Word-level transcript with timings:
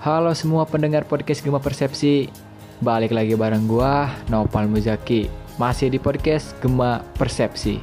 Halo 0.00 0.32
semua 0.32 0.64
pendengar 0.64 1.04
podcast 1.04 1.44
Gema 1.44 1.60
Persepsi. 1.60 2.32
Balik 2.80 3.12
lagi 3.12 3.36
bareng 3.36 3.68
gua, 3.68 4.08
Nopal 4.32 4.64
Muzaki. 4.64 5.28
Masih 5.60 5.92
di 5.92 6.00
podcast 6.00 6.56
Gema 6.64 7.04
Persepsi. 7.20 7.76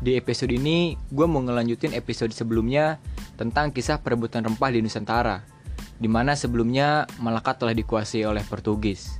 Di 0.00 0.16
episode 0.16 0.48
ini, 0.56 0.96
gue 1.12 1.26
mau 1.28 1.44
ngelanjutin 1.44 1.92
episode 1.92 2.32
sebelumnya 2.32 2.96
tentang 3.40 3.72
kisah 3.72 4.04
perebutan 4.04 4.44
rempah 4.44 4.68
di 4.68 4.84
Nusantara, 4.84 5.40
di 5.96 6.04
mana 6.12 6.36
sebelumnya 6.36 7.08
Malaka 7.24 7.56
telah 7.56 7.72
dikuasai 7.72 8.28
oleh 8.28 8.44
Portugis. 8.44 9.16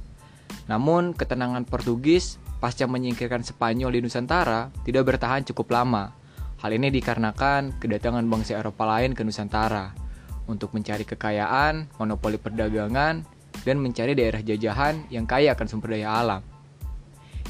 Namun, 0.69 1.16
ketenangan 1.16 1.65
Portugis 1.65 2.37
pasca 2.61 2.84
menyingkirkan 2.84 3.41
Spanyol 3.41 3.97
di 3.97 4.01
Nusantara 4.05 4.69
tidak 4.84 5.09
bertahan 5.09 5.48
cukup 5.48 5.73
lama. 5.73 6.12
Hal 6.61 6.77
ini 6.77 6.92
dikarenakan 6.92 7.80
kedatangan 7.80 8.28
bangsa 8.28 8.61
Eropa 8.61 8.84
lain 8.84 9.16
ke 9.16 9.25
Nusantara 9.25 9.97
untuk 10.45 10.77
mencari 10.77 11.09
kekayaan, 11.09 11.89
monopoli 11.97 12.37
perdagangan, 12.37 13.25
dan 13.64 13.77
mencari 13.80 14.12
daerah 14.12 14.45
jajahan 14.45 15.09
yang 15.09 15.25
kaya 15.25 15.56
akan 15.56 15.64
sumber 15.64 15.97
daya 15.97 16.20
alam. 16.20 16.45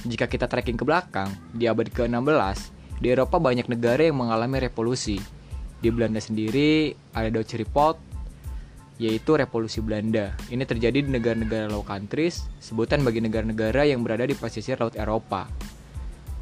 Jika 0.07 0.31
kita 0.31 0.47
tracking 0.47 0.79
ke 0.79 0.87
belakang, 0.87 1.29
di 1.51 1.67
abad 1.67 1.91
ke-16, 1.91 2.73
di 3.03 3.11
Eropa 3.11 3.43
banyak 3.43 3.67
negara 3.67 4.07
yang 4.07 4.21
mengalami 4.21 4.63
revolusi. 4.63 5.40
Di 5.81 5.89
Belanda 5.89 6.21
sendiri 6.21 6.93
ada 7.17 7.33
Dutch 7.33 7.57
Revolt, 7.57 7.97
yaitu 9.01 9.33
revolusi 9.33 9.81
Belanda. 9.81 10.37
Ini 10.53 10.69
terjadi 10.69 11.01
di 11.01 11.09
negara-negara 11.09 11.73
Low 11.73 11.81
Countries, 11.81 12.45
sebutan 12.61 13.01
bagi 13.01 13.25
negara-negara 13.25 13.89
yang 13.89 14.05
berada 14.05 14.29
di 14.29 14.37
pesisir 14.37 14.77
Laut 14.77 14.93
Eropa. 14.93 15.49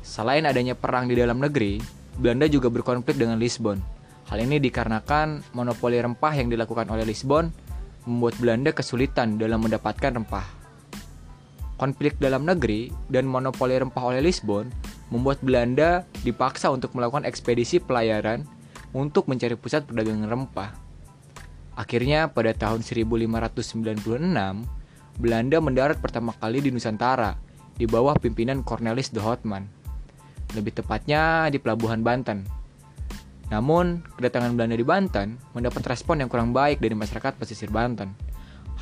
Selain 0.03 0.43
adanya 0.43 0.75
perang 0.75 1.07
di 1.07 1.15
dalam 1.15 1.39
negeri, 1.39 1.79
Belanda 2.19 2.51
juga 2.51 2.67
berkonflik 2.67 3.15
dengan 3.15 3.39
Lisbon. 3.39 3.79
Hal 4.27 4.43
ini 4.43 4.59
dikarenakan 4.59 5.55
monopoli 5.55 6.03
rempah 6.03 6.35
yang 6.35 6.51
dilakukan 6.51 6.91
oleh 6.91 7.07
Lisbon 7.07 7.55
membuat 8.11 8.35
Belanda 8.43 8.75
kesulitan 8.75 9.39
dalam 9.39 9.63
mendapatkan 9.63 10.19
rempah. 10.19 10.45
Konflik 11.79 12.19
dalam 12.19 12.43
negeri 12.43 12.91
dan 13.07 13.23
monopoli 13.23 13.79
rempah 13.79 14.03
oleh 14.03 14.19
Lisbon 14.19 14.67
membuat 15.15 15.39
Belanda 15.47 16.03
dipaksa 16.27 16.75
untuk 16.75 16.91
melakukan 16.99 17.23
ekspedisi 17.23 17.79
pelayaran 17.79 18.43
untuk 18.93 19.29
mencari 19.29 19.57
pusat 19.57 19.85
perdagangan 19.85 20.29
rempah. 20.29 20.71
Akhirnya 21.79 22.27
pada 22.31 22.51
tahun 22.55 22.83
1596, 22.83 24.03
Belanda 25.19 25.59
mendarat 25.63 25.99
pertama 26.03 26.35
kali 26.35 26.63
di 26.63 26.71
Nusantara 26.75 27.39
di 27.79 27.87
bawah 27.87 28.19
pimpinan 28.19 28.67
Cornelis 28.67 29.15
de 29.15 29.23
Houtman. 29.23 29.67
Lebih 30.57 30.83
tepatnya 30.83 31.47
di 31.53 31.63
pelabuhan 31.63 32.03
Banten. 32.03 32.43
Namun, 33.49 34.03
kedatangan 34.19 34.59
Belanda 34.59 34.77
di 34.77 34.85
Banten 34.85 35.39
mendapat 35.55 35.87
respon 35.87 36.21
yang 36.21 36.29
kurang 36.29 36.51
baik 36.51 36.83
dari 36.83 36.99
masyarakat 36.99 37.39
pesisir 37.39 37.71
Banten. 37.71 38.13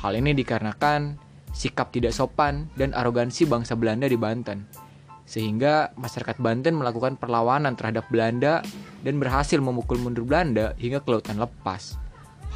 Hal 0.01 0.17
ini 0.17 0.33
dikarenakan 0.33 1.17
sikap 1.53 1.93
tidak 1.93 2.13
sopan 2.13 2.69
dan 2.75 2.93
arogansi 2.93 3.45
bangsa 3.45 3.77
Belanda 3.77 4.05
di 4.09 4.17
Banten 4.17 4.87
sehingga 5.27 5.91
masyarakat 5.99 6.39
Banten 6.39 6.79
melakukan 6.79 7.19
perlawanan 7.19 7.75
terhadap 7.75 8.07
Belanda 8.07 8.63
dan 9.01 9.21
berhasil 9.21 9.57
memukul 9.61 10.01
mundur 10.01 10.25
Belanda 10.25 10.73
hingga 10.77 11.01
ke 11.01 11.09
lautan 11.09 11.37
lepas. 11.37 11.97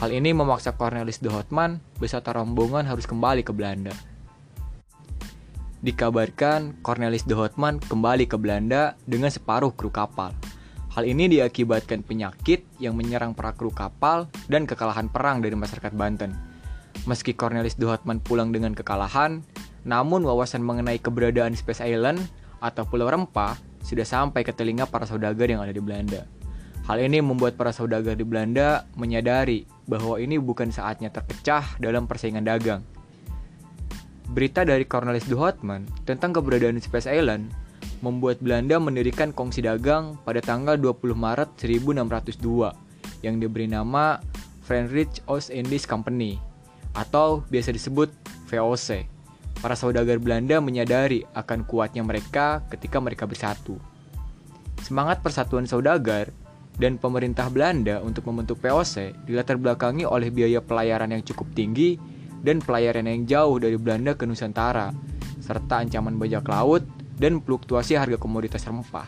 Hal 0.02 0.09
ini 0.09 0.34
memaksa 0.34 0.73
Cornelis 0.73 1.22
de 1.22 1.30
Houtman 1.30 1.78
beserta 2.02 2.34
rombongan 2.34 2.88
harus 2.90 3.06
kembali 3.06 3.46
ke 3.46 3.53
Belanda. 3.53 3.94
Dikabarkan 5.81 6.81
Cornelis 6.85 7.25
de 7.25 7.34
Houtman 7.38 7.81
kembali 7.81 8.30
ke 8.30 8.38
Belanda 8.38 8.97
dengan 9.06 9.30
separuh 9.34 9.74
kru 9.74 9.90
kapal. 9.90 10.34
Hal 10.91 11.07
ini 11.07 11.31
diakibatkan 11.31 12.03
penyakit 12.03 12.68
yang 12.78 13.00
menyerang 13.00 13.31
para 13.31 13.56
kru 13.56 13.72
kapal 13.72 14.28
dan 14.51 14.68
kekalahan 14.68 15.07
perang 15.07 15.40
dari 15.40 15.56
masyarakat 15.56 15.94
Banten. 15.96 16.35
Meski 17.07 17.34
Cornelis 17.34 17.80
de 17.80 17.88
Houtman 17.88 18.22
pulang 18.22 18.53
dengan 18.53 18.75
kekalahan, 18.75 19.41
namun 19.88 20.22
wawasan 20.22 20.62
mengenai 20.62 21.01
keberadaan 21.01 21.57
Space 21.57 21.81
Island 21.81 22.22
atau 22.62 22.85
Pulau 22.85 23.09
Rempah 23.09 23.71
sudah 23.81 24.06
sampai 24.06 24.46
ke 24.46 24.53
telinga 24.53 24.88
para 24.88 25.06
saudagar 25.06 25.50
yang 25.50 25.62
ada 25.62 25.74
di 25.74 25.81
Belanda. 25.81 26.25
Hal 26.90 26.97
ini 26.97 27.22
membuat 27.22 27.56
para 27.56 27.69
saudagar 27.69 28.18
di 28.18 28.25
Belanda 28.25 28.90
menyadari 28.97 29.69
bahwa 29.86 30.18
ini 30.18 30.42
bukan 30.42 30.74
saatnya 30.74 31.14
terpecah 31.14 31.78
dalam 31.78 32.09
persaingan 32.09 32.46
dagang. 32.46 32.81
Berita 34.31 34.64
dari 34.64 34.88
Cornelis 34.88 35.28
de 35.28 35.36
Houtman 35.36 35.86
tentang 36.08 36.31
keberadaan 36.31 36.80
Space 36.81 37.06
Island 37.06 37.52
membuat 38.02 38.42
Belanda 38.42 38.81
mendirikan 38.81 39.30
kongsi 39.30 39.62
dagang 39.62 40.18
pada 40.25 40.42
tanggal 40.42 40.74
20 40.80 41.13
Maret 41.13 41.50
1602 41.62 42.74
yang 43.22 43.38
diberi 43.38 43.69
nama 43.69 44.18
Friendrich 44.66 45.22
Oost 45.30 45.53
Indies 45.53 45.86
Company 45.86 46.42
atau 46.98 47.46
biasa 47.48 47.72
disebut 47.72 48.09
VOC. 48.50 49.06
Para 49.62 49.78
saudagar 49.78 50.18
Belanda 50.18 50.58
menyadari 50.58 51.22
akan 51.38 51.70
kuatnya 51.70 52.02
mereka 52.02 52.66
ketika 52.74 52.98
mereka 52.98 53.30
bersatu. 53.30 53.78
Semangat 54.82 55.22
persatuan 55.22 55.70
saudagar 55.70 56.34
dan 56.82 56.98
pemerintah 56.98 57.46
Belanda 57.54 58.02
untuk 58.02 58.26
membentuk 58.26 58.58
POC 58.58 59.14
dilatar 59.30 59.62
belakangi 59.62 60.02
oleh 60.02 60.34
biaya 60.34 60.66
pelayaran 60.66 61.14
yang 61.14 61.22
cukup 61.22 61.46
tinggi 61.54 62.02
dan 62.42 62.58
pelayaran 62.58 63.06
yang 63.06 63.30
jauh 63.30 63.62
dari 63.62 63.78
Belanda 63.78 64.18
ke 64.18 64.26
Nusantara, 64.26 64.90
serta 65.38 65.86
ancaman 65.86 66.18
bajak 66.18 66.42
laut 66.50 66.82
dan 67.22 67.38
fluktuasi 67.38 67.94
harga 67.94 68.18
komoditas 68.18 68.66
rempah. 68.66 69.06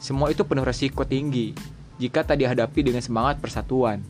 Semua 0.00 0.32
itu 0.32 0.40
penuh 0.48 0.64
resiko 0.64 1.04
tinggi 1.04 1.52
jika 2.00 2.24
tak 2.24 2.40
dihadapi 2.40 2.80
dengan 2.80 3.04
semangat 3.04 3.44
persatuan. 3.44 4.00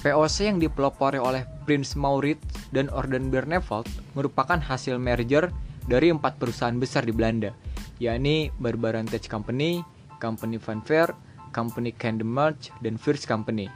VOC 0.00 0.36
yang 0.46 0.62
dipelopori 0.62 1.18
oleh 1.18 1.42
Prince 1.66 1.98
Maurits 1.98 2.59
dan 2.70 2.90
Orden 2.90 3.30
Barneveld 3.30 3.86
merupakan 4.14 4.58
hasil 4.58 4.98
merger 4.98 5.50
dari 5.86 6.10
empat 6.10 6.38
perusahaan 6.38 6.76
besar 6.78 7.06
di 7.06 7.12
Belanda, 7.14 7.50
yakni 7.98 8.50
Barbara 8.58 9.02
Tech 9.06 9.26
Company, 9.26 9.82
Company 10.22 10.56
Van 10.62 10.80
Ver, 10.84 11.10
Company 11.50 11.90
Candemarch, 11.94 12.70
dan 12.82 12.94
First 12.94 13.26
Company. 13.26 13.66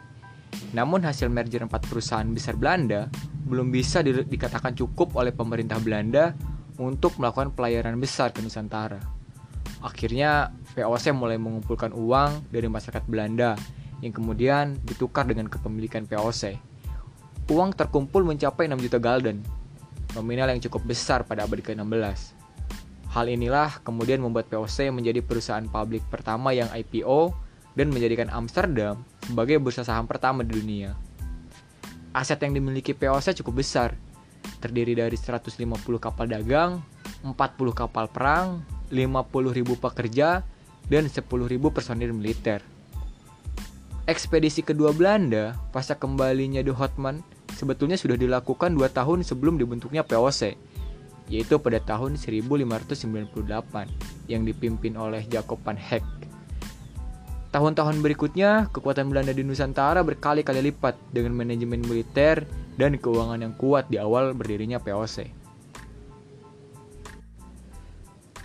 Namun 0.71 1.03
hasil 1.03 1.27
merger 1.31 1.67
empat 1.67 1.87
perusahaan 1.91 2.27
besar 2.31 2.55
Belanda 2.55 3.11
belum 3.45 3.75
bisa 3.75 4.01
di 4.01 4.15
dikatakan 4.15 4.73
cukup 4.79 5.19
oleh 5.19 5.35
pemerintah 5.35 5.83
Belanda 5.83 6.33
untuk 6.79 7.19
melakukan 7.19 7.55
pelayaran 7.55 7.99
besar 7.99 8.31
ke 8.31 8.43
Nusantara. 8.43 8.99
Akhirnya 9.85 10.49
VOC 10.73 11.13
mulai 11.13 11.37
mengumpulkan 11.37 11.93
uang 11.93 12.49
dari 12.49 12.67
masyarakat 12.71 13.05
Belanda 13.05 13.53
yang 14.01 14.17
kemudian 14.17 14.81
ditukar 14.81 15.29
dengan 15.29 15.47
kepemilikan 15.47 16.09
POC. 16.09 16.74
Uang 17.45 17.77
terkumpul 17.77 18.25
mencapai 18.25 18.73
6 18.73 18.81
juta 18.89 18.97
gulden, 18.97 19.45
nominal 20.17 20.49
yang 20.49 20.65
cukup 20.65 20.89
besar 20.89 21.29
pada 21.29 21.45
abad 21.45 21.61
ke-16. 21.61 22.33
Hal 23.13 23.29
inilah 23.29 23.85
kemudian 23.85 24.25
membuat 24.25 24.49
POC 24.49 24.89
menjadi 24.89 25.21
perusahaan 25.21 25.69
publik 25.69 26.01
pertama 26.09 26.57
yang 26.57 26.73
IPO 26.73 27.37
dan 27.77 27.93
menjadikan 27.93 28.33
Amsterdam 28.33 29.05
sebagai 29.21 29.61
bursa 29.61 29.85
saham 29.85 30.09
pertama 30.09 30.41
di 30.41 30.57
dunia. 30.57 30.97
Aset 32.17 32.41
yang 32.41 32.57
dimiliki 32.57 32.97
POC 32.97 33.37
cukup 33.45 33.61
besar, 33.61 33.93
terdiri 34.65 34.97
dari 34.97 35.13
150 35.13 35.53
kapal 36.01 36.25
dagang, 36.25 36.81
40 37.29 37.37
kapal 37.77 38.09
perang, 38.09 38.65
50.000 38.89 39.85
pekerja, 39.85 40.41
dan 40.89 41.05
10.000 41.13 41.29
personil 41.69 42.17
militer. 42.17 42.65
Ekspedisi 44.05 44.61
kedua 44.61 44.93
Belanda 44.93 45.57
pasca 45.73 45.97
kembalinya 45.97 46.61
de 46.61 46.69
Houtman 46.69 47.25
sebetulnya 47.57 47.97
sudah 47.97 48.21
dilakukan 48.21 48.77
dua 48.77 48.93
tahun 48.93 49.25
sebelum 49.25 49.57
dibentuknya 49.57 50.05
POC, 50.05 50.61
yaitu 51.33 51.57
pada 51.57 51.81
tahun 51.81 52.21
1598 52.21 53.33
yang 54.29 54.45
dipimpin 54.45 55.01
oleh 55.01 55.25
Jacob 55.33 55.57
van 55.65 55.81
Heck. 55.81 56.05
Tahun-tahun 57.49 58.05
berikutnya, 58.05 58.69
kekuatan 58.77 59.09
Belanda 59.09 59.33
di 59.33 59.41
Nusantara 59.41 60.05
berkali-kali 60.05 60.69
lipat 60.69 61.01
dengan 61.09 61.41
manajemen 61.41 61.81
militer 61.81 62.45
dan 62.77 63.01
keuangan 63.01 63.41
yang 63.41 63.57
kuat 63.57 63.89
di 63.89 63.97
awal 63.97 64.37
berdirinya 64.37 64.85
POC. 64.85 65.33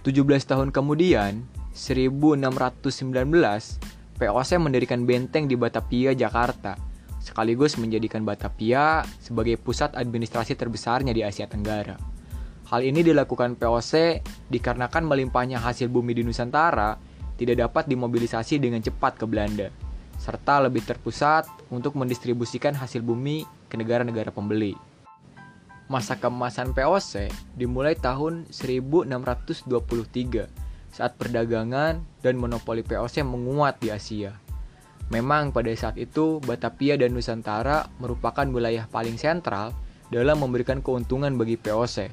17 0.07 0.23
tahun 0.23 0.71
kemudian, 0.71 1.43
1619, 1.75 2.47
POC 4.19 4.59
mendirikan 4.59 5.07
benteng 5.07 5.47
di 5.47 5.55
Batavia, 5.55 6.11
Jakarta, 6.11 6.75
sekaligus 7.23 7.79
menjadikan 7.79 8.27
Batavia 8.27 9.07
sebagai 9.23 9.55
pusat 9.55 9.95
administrasi 9.95 10.59
terbesarnya 10.59 11.15
di 11.15 11.23
Asia 11.23 11.47
Tenggara. 11.47 11.95
Hal 12.67 12.83
ini 12.83 13.01
dilakukan 13.01 13.55
POC 13.55 14.21
dikarenakan 14.51 15.07
melimpahnya 15.07 15.57
hasil 15.57 15.87
bumi 15.87 16.13
di 16.13 16.27
Nusantara 16.27 16.99
tidak 17.39 17.63
dapat 17.63 17.87
dimobilisasi 17.87 18.59
dengan 18.59 18.83
cepat 18.83 19.15
ke 19.15 19.25
Belanda. 19.25 19.71
serta 20.19 20.59
lebih 20.59 20.83
terpusat 20.83 21.47
untuk 21.71 21.95
mendistribusikan 21.95 22.75
hasil 22.75 22.99
bumi 22.99 23.47
ke 23.71 23.79
negara-negara 23.79 24.35
pembeli. 24.35 24.75
Masa 25.87 26.19
keemasan 26.19 26.75
POC 26.75 27.31
dimulai 27.55 27.95
tahun 27.95 28.43
1623 28.51 30.68
saat 30.99 31.15
perdagangan 31.15 32.03
dan 32.19 32.35
monopoli 32.35 32.83
POC 32.83 33.23
menguat 33.23 33.79
di 33.79 33.87
Asia. 33.87 34.35
Memang 35.07 35.55
pada 35.55 35.71
saat 35.71 35.95
itu 35.95 36.43
Batavia 36.43 36.99
dan 36.99 37.15
Nusantara 37.15 37.87
merupakan 38.03 38.43
wilayah 38.43 38.83
paling 38.91 39.15
sentral 39.15 39.71
dalam 40.11 40.43
memberikan 40.43 40.83
keuntungan 40.83 41.39
bagi 41.39 41.55
POC. 41.55 42.11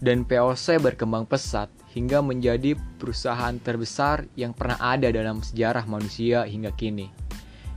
Dan 0.00 0.24
POC 0.24 0.80
berkembang 0.80 1.28
pesat 1.28 1.68
hingga 1.92 2.24
menjadi 2.24 2.74
perusahaan 2.96 3.54
terbesar 3.60 4.24
yang 4.34 4.56
pernah 4.56 4.80
ada 4.80 5.12
dalam 5.12 5.44
sejarah 5.44 5.84
manusia 5.84 6.48
hingga 6.48 6.72
kini. 6.72 7.12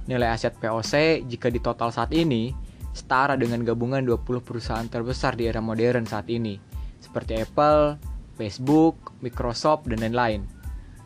Nilai 0.08 0.32
aset 0.32 0.56
POC 0.56 1.28
jika 1.28 1.52
ditotal 1.52 1.92
saat 1.92 2.16
ini 2.16 2.56
setara 2.96 3.36
dengan 3.36 3.62
gabungan 3.68 4.02
20 4.02 4.40
perusahaan 4.40 4.88
terbesar 4.88 5.36
di 5.36 5.52
era 5.52 5.60
modern 5.60 6.08
saat 6.08 6.32
ini, 6.32 6.56
seperti 7.04 7.44
Apple, 7.44 8.15
Facebook, 8.36 9.16
Microsoft, 9.24 9.88
dan 9.88 10.04
lain-lain. 10.04 10.44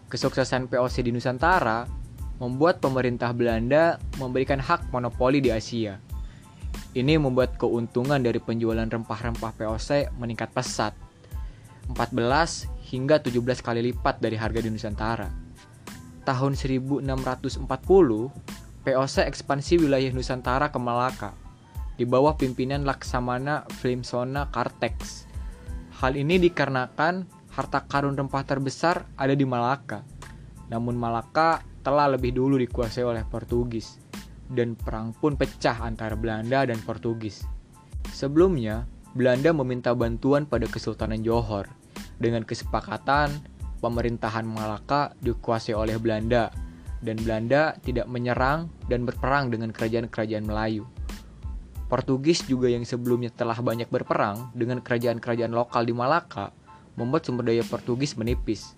Kesuksesan 0.10 0.66
POC 0.68 1.06
di 1.06 1.14
Nusantara 1.14 1.86
membuat 2.42 2.82
pemerintah 2.82 3.30
Belanda 3.32 4.02
memberikan 4.18 4.58
hak 4.58 4.90
monopoli 4.90 5.40
di 5.40 5.54
Asia. 5.54 6.02
Ini 6.98 7.22
membuat 7.22 7.62
keuntungan 7.62 8.18
dari 8.18 8.42
penjualan 8.42 8.90
rempah-rempah 8.90 9.54
POC 9.54 10.10
meningkat 10.18 10.50
pesat, 10.50 10.98
14 11.94 12.66
hingga 12.90 13.22
17 13.22 13.62
kali 13.62 13.94
lipat 13.94 14.18
dari 14.18 14.34
harga 14.34 14.60
di 14.66 14.70
Nusantara. 14.74 15.30
Tahun 16.26 16.54
1640, 16.58 17.70
POC 18.82 19.16
ekspansi 19.30 19.74
wilayah 19.78 20.10
Nusantara 20.10 20.74
ke 20.74 20.80
Malaka 20.82 21.38
di 22.00 22.08
bawah 22.08 22.34
pimpinan 22.40 22.88
Laksamana 22.88 23.68
Flimsona 23.78 24.48
Kartex. 24.50 25.29
Hal 26.00 26.16
ini 26.16 26.40
dikarenakan 26.40 27.28
harta 27.52 27.84
karun 27.84 28.16
rempah 28.16 28.48
terbesar 28.48 29.04
ada 29.20 29.36
di 29.36 29.44
Malaka. 29.44 30.08
Namun 30.72 30.96
Malaka 30.96 31.60
telah 31.84 32.08
lebih 32.08 32.40
dulu 32.40 32.56
dikuasai 32.56 33.04
oleh 33.04 33.28
Portugis 33.28 34.00
dan 34.48 34.80
perang 34.80 35.12
pun 35.12 35.36
pecah 35.36 35.76
antara 35.84 36.16
Belanda 36.16 36.64
dan 36.64 36.80
Portugis. 36.88 37.44
Sebelumnya, 38.16 38.88
Belanda 39.12 39.52
meminta 39.52 39.92
bantuan 39.92 40.48
pada 40.48 40.72
Kesultanan 40.72 41.20
Johor 41.20 41.68
dengan 42.16 42.48
kesepakatan 42.48 43.36
pemerintahan 43.84 44.48
Malaka 44.48 45.12
dikuasai 45.20 45.76
oleh 45.76 46.00
Belanda 46.00 46.48
dan 47.04 47.20
Belanda 47.20 47.76
tidak 47.84 48.08
menyerang 48.08 48.72
dan 48.88 49.04
berperang 49.04 49.52
dengan 49.52 49.76
kerajaan-kerajaan 49.76 50.48
Melayu. 50.48 50.88
Portugis 51.90 52.46
juga 52.46 52.70
yang 52.70 52.86
sebelumnya 52.86 53.34
telah 53.34 53.58
banyak 53.58 53.90
berperang 53.90 54.54
dengan 54.54 54.80
kerajaan-kerajaan 54.80 55.52
lokal 55.52 55.90
di 55.90 55.94
Malaka 55.98 56.54
membuat 56.94 57.26
sumber 57.26 57.50
daya 57.50 57.66
Portugis 57.66 58.14
menipis 58.14 58.78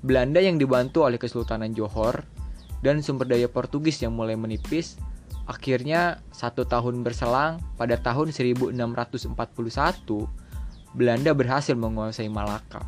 Belanda 0.00 0.40
yang 0.40 0.56
dibantu 0.56 1.04
oleh 1.04 1.20
Kesultanan 1.20 1.76
Johor 1.76 2.24
dan 2.80 3.04
sumber 3.04 3.28
daya 3.28 3.52
Portugis 3.52 4.00
yang 4.00 4.16
mulai 4.16 4.32
menipis, 4.32 4.96
akhirnya 5.44 6.24
satu 6.32 6.64
tahun 6.64 7.04
berselang 7.04 7.60
pada 7.76 8.00
tahun 8.00 8.32
1641, 8.32 9.36
Belanda 10.96 11.30
berhasil 11.36 11.76
menguasai 11.76 12.32
Malaka. 12.32 12.80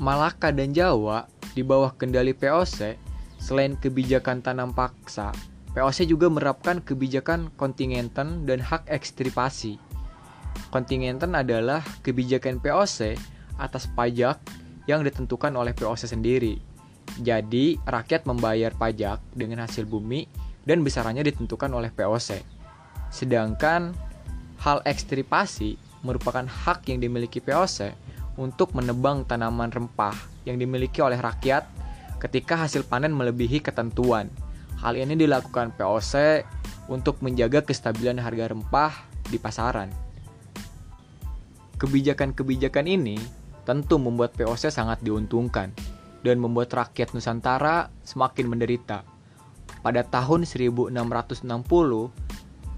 Malaka 0.00 0.48
dan 0.50 0.72
Jawa 0.72 1.28
di 1.52 1.60
bawah 1.60 1.92
kendali 1.92 2.32
POC, 2.32 2.96
selain 3.36 3.76
kebijakan 3.76 4.40
tanam 4.40 4.72
paksa, 4.72 5.36
POC 5.74 6.06
juga 6.06 6.30
menerapkan 6.30 6.78
kebijakan 6.78 7.50
kontingenten 7.58 8.46
dan 8.46 8.62
hak 8.62 8.86
ekstripasi. 8.86 9.76
Kontingenten 10.70 11.34
adalah 11.34 11.82
kebijakan 12.06 12.62
POC 12.62 13.18
atas 13.58 13.90
pajak 13.90 14.38
yang 14.86 15.02
ditentukan 15.02 15.50
oleh 15.50 15.74
POC 15.74 16.06
sendiri. 16.06 16.62
Jadi, 17.18 17.78
rakyat 17.82 18.26
membayar 18.26 18.70
pajak 18.74 19.18
dengan 19.34 19.66
hasil 19.66 19.86
bumi 19.86 20.26
dan 20.62 20.86
besarannya 20.86 21.26
ditentukan 21.26 21.70
oleh 21.74 21.90
POC. 21.90 22.42
Sedangkan 23.10 23.94
hal 24.62 24.78
ekstripasi 24.86 25.78
merupakan 26.06 26.46
hak 26.46 26.86
yang 26.90 27.02
dimiliki 27.02 27.38
POC 27.42 27.94
untuk 28.38 28.74
menebang 28.74 29.22
tanaman 29.26 29.70
rempah 29.70 30.14
yang 30.42 30.58
dimiliki 30.58 30.98
oleh 31.02 31.18
rakyat 31.18 31.66
ketika 32.18 32.58
hasil 32.58 32.82
panen 32.86 33.14
melebihi 33.14 33.62
ketentuan. 33.62 34.30
Hal 34.84 35.00
ini 35.00 35.16
dilakukan 35.16 35.72
POC 35.80 36.44
untuk 36.92 37.24
menjaga 37.24 37.64
kestabilan 37.64 38.20
harga 38.20 38.52
rempah 38.52 38.92
di 39.32 39.40
pasaran. 39.40 39.88
Kebijakan-kebijakan 41.80 42.84
ini 42.84 43.16
tentu 43.64 43.96
membuat 43.96 44.36
POC 44.36 44.68
sangat 44.68 45.00
diuntungkan 45.00 45.72
dan 46.20 46.36
membuat 46.36 46.68
rakyat 46.76 47.16
Nusantara 47.16 47.88
semakin 48.04 48.44
menderita. 48.52 49.08
Pada 49.80 50.04
tahun 50.04 50.44
1660, 50.44 50.92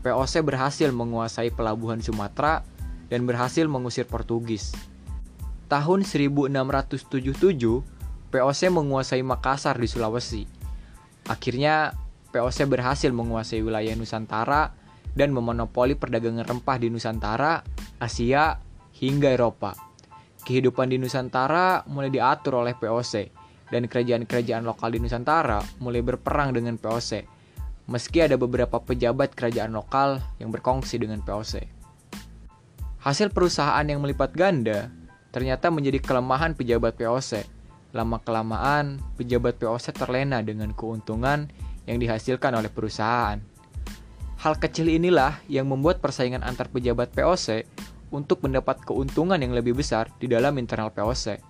POC 0.07 0.35
berhasil 0.47 0.91
menguasai 0.95 1.51
pelabuhan 1.51 1.99
Sumatera 1.99 2.63
dan 3.11 3.27
berhasil 3.27 3.67
mengusir 3.67 4.07
Portugis. 4.07 4.75
Tahun 5.67 6.07
1677, 6.07 7.03
POC 8.31 8.61
menguasai 8.71 9.23
Makassar 9.27 9.75
di 9.75 9.91
Sulawesi. 9.91 10.56
Akhirnya, 11.27 11.95
POC 12.31 12.71
berhasil 12.71 13.11
menguasai 13.11 13.63
wilayah 13.63 13.95
Nusantara 13.99 14.75
dan 15.17 15.33
memonopoli 15.33 15.97
perdagangan 15.99 16.47
rempah 16.47 16.77
di 16.79 16.93
Nusantara, 16.93 17.65
Asia, 17.99 18.61
hingga 18.97 19.33
Eropa 19.33 19.87
kehidupan 20.47 20.95
di 20.95 20.97
Nusantara 21.03 21.83
mulai 21.91 22.15
diatur 22.15 22.63
oleh 22.63 22.79
POC 22.79 23.35
dan 23.75 23.91
kerajaan-kerajaan 23.91 24.63
lokal 24.63 24.95
di 24.95 25.03
Nusantara 25.03 25.59
mulai 25.83 26.07
berperang 26.07 26.55
dengan 26.55 26.79
POC. 26.79 27.27
Meski 27.91 28.23
ada 28.23 28.39
beberapa 28.39 28.79
pejabat 28.79 29.35
kerajaan 29.35 29.75
lokal 29.75 30.23
yang 30.39 30.55
berkongsi 30.55 31.03
dengan 31.03 31.19
POC. 31.27 31.67
Hasil 33.03 33.35
perusahaan 33.35 33.83
yang 33.83 33.99
melipat 33.99 34.35
ganda 34.39 34.91
ternyata 35.35 35.71
menjadi 35.75 35.99
kelemahan 35.99 36.55
pejabat 36.55 36.95
POC. 36.95 37.43
Lama-kelamaan, 37.97 39.01
pejabat 39.17 39.57
POC 39.57 39.97
terlena 39.97 40.45
dengan 40.45 40.77
keuntungan 40.77 41.49
yang 41.89 41.97
dihasilkan 41.97 42.53
oleh 42.53 42.69
perusahaan. 42.69 43.41
Hal 44.37 44.61
kecil 44.61 44.93
inilah 44.93 45.41
yang 45.49 45.65
membuat 45.73 46.05
persaingan 46.05 46.45
antar 46.45 46.69
pejabat 46.69 47.17
POC 47.17 47.65
untuk 48.13 48.45
mendapat 48.45 48.85
keuntungan 48.85 49.41
yang 49.41 49.57
lebih 49.57 49.73
besar 49.73 50.13
di 50.21 50.29
dalam 50.29 50.61
internal 50.61 50.93
POC. 50.93 51.41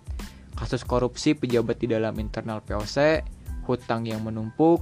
Kasus 0.54 0.86
korupsi 0.86 1.34
pejabat 1.34 1.82
di 1.82 1.90
dalam 1.90 2.14
internal 2.22 2.62
POC, 2.62 3.26
hutang 3.66 4.06
yang 4.06 4.22
menumpuk, 4.22 4.80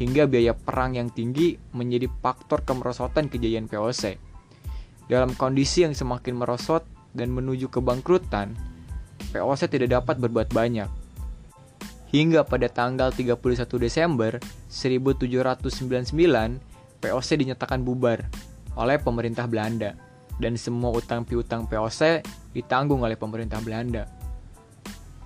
hingga 0.00 0.24
biaya 0.24 0.56
perang 0.56 0.96
yang 0.96 1.12
tinggi 1.12 1.60
menjadi 1.76 2.08
faktor 2.24 2.64
kemerosotan 2.64 3.28
kejayaan 3.28 3.68
POC. 3.68 4.16
Dalam 5.12 5.36
kondisi 5.36 5.84
yang 5.84 5.92
semakin 5.92 6.40
merosot 6.40 6.88
dan 7.12 7.28
menuju 7.36 7.68
kebangkrutan, 7.68 8.56
POC 9.30 9.68
tidak 9.68 10.02
dapat 10.02 10.16
berbuat 10.18 10.50
banyak. 10.56 11.01
Hingga 12.12 12.44
pada 12.44 12.68
tanggal 12.68 13.08
31 13.08 13.40
Desember 13.80 14.36
1799, 14.68 16.12
POC 17.00 17.28
dinyatakan 17.40 17.80
bubar 17.80 18.28
oleh 18.76 19.00
pemerintah 19.00 19.48
Belanda 19.48 19.96
dan 20.36 20.60
semua 20.60 20.92
utang 20.92 21.24
piutang 21.24 21.64
POC 21.64 22.20
ditanggung 22.52 23.00
oleh 23.00 23.16
pemerintah 23.16 23.64
Belanda. 23.64 24.04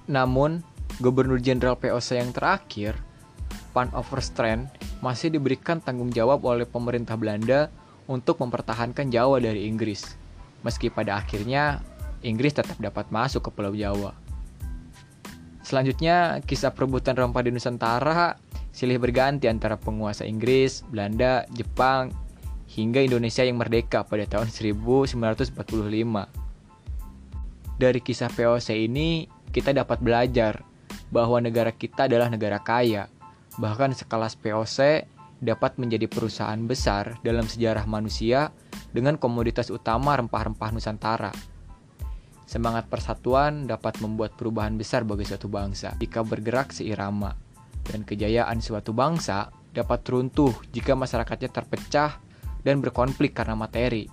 Namun, 0.07 0.63
Gubernur 1.03 1.43
Jenderal 1.43 1.75
POC 1.75 2.23
yang 2.23 2.31
terakhir, 2.31 2.95
Van 3.75 3.91
Overstrand, 3.91 4.71
masih 5.03 5.35
diberikan 5.35 5.83
tanggung 5.83 6.15
jawab 6.15 6.47
oleh 6.47 6.65
pemerintah 6.65 7.19
Belanda 7.19 7.69
untuk 8.07 8.39
mempertahankan 8.39 9.11
Jawa 9.11 9.43
dari 9.43 9.67
Inggris, 9.67 10.15
meski 10.63 10.89
pada 10.89 11.19
akhirnya 11.19 11.83
Inggris 12.23 12.55
tetap 12.55 12.79
dapat 12.79 13.11
masuk 13.11 13.45
ke 13.45 13.51
Pulau 13.51 13.75
Jawa. 13.75 14.26
Selanjutnya, 15.67 16.39
kisah 16.47 16.71
perebutan 16.71 17.19
rempah 17.19 17.43
di 17.43 17.51
Nusantara 17.51 18.39
silih 18.71 19.03
berganti 19.03 19.51
antara 19.51 19.75
penguasa 19.75 20.23
Inggris, 20.23 20.87
Belanda, 20.87 21.43
Jepang, 21.59 22.15
hingga 22.71 23.03
Indonesia 23.03 23.43
yang 23.43 23.59
merdeka 23.59 24.07
pada 24.07 24.31
tahun 24.31 24.47
1945. 24.55 25.59
Dari 27.83 27.99
kisah 27.99 28.31
POC 28.31 28.79
ini, 28.79 29.27
kita 29.51 29.75
dapat 29.75 29.99
belajar 29.99 30.63
bahwa 31.11 31.43
negara 31.43 31.75
kita 31.75 32.07
adalah 32.07 32.31
negara 32.31 32.63
kaya. 32.63 33.11
Bahkan 33.59 33.91
sekelas 33.99 34.39
POC 34.39 35.03
dapat 35.43 35.83
menjadi 35.83 36.07
perusahaan 36.07 36.63
besar 36.63 37.19
dalam 37.27 37.43
sejarah 37.43 37.91
manusia 37.91 38.55
dengan 38.95 39.19
komoditas 39.19 39.75
utama 39.75 40.15
rempah-rempah 40.15 40.71
Nusantara. 40.71 41.56
Semangat 42.47 42.87
persatuan 42.87 43.67
dapat 43.67 43.99
membuat 43.99 44.39
perubahan 44.39 44.79
besar 44.79 45.03
bagi 45.03 45.27
suatu 45.27 45.51
bangsa 45.51 45.99
jika 45.99 46.23
bergerak 46.23 46.71
seirama. 46.71 47.35
dan 47.87 48.03
kejayaan 48.03 48.59
suatu 48.59 48.91
bangsa 48.91 49.47
dapat 49.71 50.03
runtuh 50.11 50.51
jika 50.75 50.99
masyarakatnya 50.99 51.55
terpecah 51.55 52.19
dan 52.67 52.83
berkonflik 52.83 53.31
karena 53.31 53.55
materi. 53.55 54.11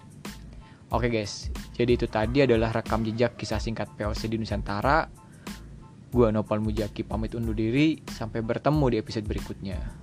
Oke 0.94 1.10
guys, 1.10 1.50
jadi 1.74 1.98
itu 1.98 2.06
tadi 2.06 2.46
adalah 2.46 2.70
rekam 2.70 3.02
jejak 3.02 3.34
kisah 3.34 3.58
singkat 3.58 3.90
POC 3.98 4.30
di 4.30 4.38
Nusantara. 4.38 5.10
Gua 6.14 6.30
Nopal 6.30 6.62
Mujaki 6.62 7.02
pamit 7.02 7.34
undur 7.34 7.58
diri, 7.58 7.98
sampai 8.06 8.46
bertemu 8.46 8.86
di 8.94 8.98
episode 9.02 9.26
berikutnya. 9.26 10.03